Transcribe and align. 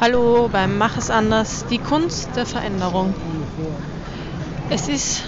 Hallo 0.00 0.48
beim 0.50 0.78
Mach 0.78 0.96
es 0.96 1.10
anders, 1.10 1.66
die 1.68 1.76
Kunst 1.76 2.34
der 2.34 2.46
Veränderung. 2.46 3.14
Es 4.70 4.88
ist 4.88 5.20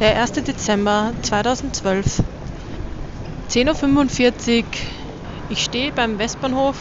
der 0.00 0.20
1. 0.20 0.32
Dezember 0.32 1.12
2012, 1.22 2.22
10.45 3.48 4.58
Uhr. 4.58 4.64
Ich 5.48 5.62
stehe 5.62 5.92
beim 5.92 6.18
Westbahnhof 6.18 6.74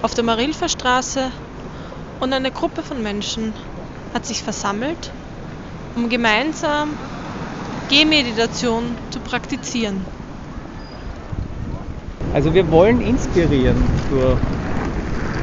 auf 0.00 0.14
der 0.14 0.24
Marilfer 0.24 0.70
Straße 0.70 1.30
und 2.20 2.32
eine 2.32 2.50
Gruppe 2.50 2.82
von 2.82 3.02
Menschen 3.02 3.52
hat 4.14 4.24
sich 4.24 4.42
versammelt, 4.42 5.10
um 5.94 6.08
gemeinsam 6.08 6.94
Gehmeditation 7.90 8.96
zu 9.10 9.20
praktizieren. 9.20 10.06
Also 12.32 12.54
wir 12.54 12.70
wollen 12.70 13.02
inspirieren 13.02 13.86
durch 14.08 14.38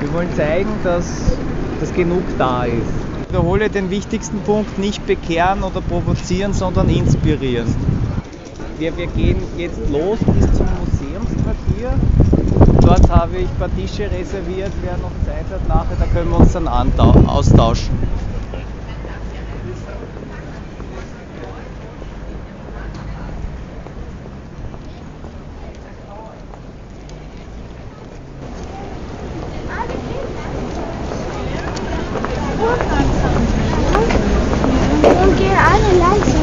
wir 0.01 0.13
wollen 0.13 0.33
zeigen, 0.35 0.69
dass, 0.83 1.37
dass 1.79 1.93
genug 1.93 2.23
da 2.37 2.65
ist. 2.65 2.73
Ich 3.21 3.29
wiederhole 3.29 3.69
den 3.69 3.89
wichtigsten 3.89 4.39
Punkt, 4.41 4.77
nicht 4.77 5.05
bekehren 5.05 5.63
oder 5.63 5.79
provozieren, 5.79 6.53
sondern 6.53 6.89
inspirieren. 6.89 7.73
Wir, 8.77 8.97
wir 8.97 9.07
gehen 9.07 9.37
jetzt 9.57 9.79
los 9.91 10.17
bis 10.19 10.51
zum 10.57 10.65
Museumsquartier. 10.79 11.93
Dort 12.81 13.09
habe 13.09 13.37
ich 13.37 13.47
ein 13.47 13.57
paar 13.59 13.69
Tische 13.75 14.09
reserviert, 14.11 14.71
wer 14.81 14.97
noch 14.97 15.11
Zeit 15.23 15.45
hat 15.51 15.67
nachher, 15.67 15.95
da 15.99 16.05
können 16.07 16.31
wir 16.31 16.39
uns 16.39 16.53
dann 16.53 16.67
austauschen. 16.67 17.91
Und 35.23 35.37
gehen 35.37 35.57
alle 35.57 35.97
langsam. 35.99 36.41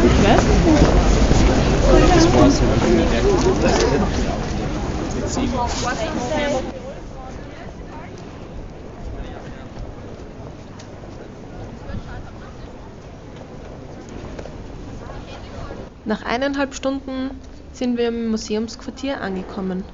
Nach 16.07 16.23
eineinhalb 16.23 16.75
Stunden 16.75 17.39
sind 17.75 17.99
wir 17.99 18.09
im 18.09 18.31
Museumsquartier 18.31 19.21
angekommen. 19.21 19.85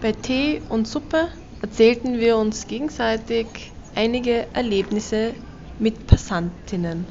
Bei 0.00 0.12
Tee 0.12 0.62
und 0.68 0.86
Suppe 0.86 1.30
erzählten 1.62 2.18
wir 2.18 2.36
uns 2.36 2.66
gegenseitig 2.66 3.72
einige 3.94 4.46
Erlebnisse 4.52 5.34
mit 5.78 6.06
Passantinnen. 6.06 7.06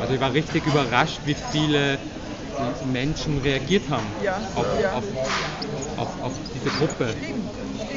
Also 0.00 0.14
ich 0.14 0.20
war 0.20 0.32
richtig 0.32 0.66
überrascht, 0.66 1.20
wie 1.26 1.34
viele 1.34 1.98
Menschen 2.92 3.38
reagiert 3.38 3.82
haben 3.90 4.06
auf, 4.54 4.66
auf, 4.94 5.04
auf, 5.98 6.24
auf 6.24 6.32
diese 6.54 6.70
Gruppe. 6.70 7.14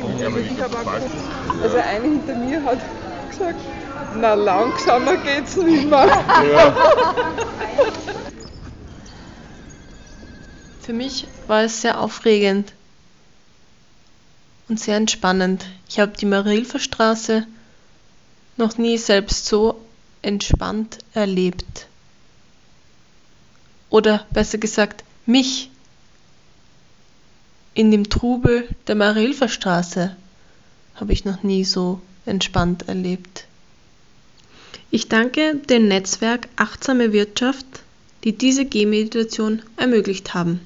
Also 0.01 0.39
ich 0.39 0.59
habe 0.61 0.77
auch 0.77 0.83
geguckt, 0.83 1.11
also 1.63 1.77
eine 1.77 2.07
hinter 2.07 2.35
mir 2.35 2.63
hat 2.63 2.79
gesagt, 3.29 3.59
na 4.15 4.33
langsamer 4.33 5.17
geht's 5.17 5.55
nicht 5.57 5.89
mehr. 5.89 6.07
Für 10.81 10.93
mich 10.93 11.27
war 11.47 11.63
es 11.63 11.81
sehr 11.81 11.99
aufregend 12.01 12.73
und 14.67 14.79
sehr 14.79 14.97
entspannend. 14.97 15.65
Ich 15.87 15.99
habe 15.99 16.13
die 16.17 16.25
Marilfer 16.25 16.79
Straße 16.79 17.45
noch 18.57 18.77
nie 18.77 18.97
selbst 18.97 19.45
so 19.45 19.79
entspannt 20.21 20.99
erlebt. 21.13 21.87
Oder 23.89 24.25
besser 24.31 24.57
gesagt, 24.57 25.03
mich 25.25 25.69
in 27.73 27.91
dem 27.91 28.09
Trubel 28.09 28.67
der 28.87 28.95
Marilfer 28.95 29.49
Straße 29.49 30.15
habe 30.95 31.13
ich 31.13 31.25
noch 31.25 31.43
nie 31.43 31.63
so 31.63 32.01
entspannt 32.25 32.87
erlebt. 32.87 33.45
Ich 34.91 35.09
danke 35.09 35.55
dem 35.55 35.87
Netzwerk 35.87 36.47
Achtsame 36.55 37.13
Wirtschaft, 37.13 37.65
die 38.23 38.37
diese 38.37 38.65
Gehmeditation 38.65 39.61
ermöglicht 39.75 40.33
haben. 40.33 40.59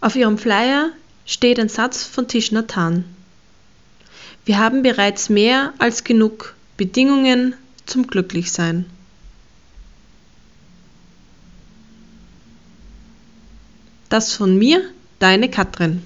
Auf 0.00 0.16
ihrem 0.16 0.38
Flyer 0.38 0.90
steht 1.24 1.58
ein 1.58 1.68
Satz 1.68 2.04
von 2.04 2.28
Tish 2.28 2.52
Nathan. 2.52 3.04
Wir 4.44 4.58
haben 4.58 4.82
bereits 4.82 5.28
mehr 5.28 5.74
als 5.78 6.04
genug 6.04 6.54
Bedingungen 6.76 7.54
zum 7.86 8.06
Glücklichsein. 8.06 8.86
Das 14.08 14.32
von 14.32 14.58
mir, 14.58 14.82
deine 15.18 15.48
Katrin. 15.50 16.02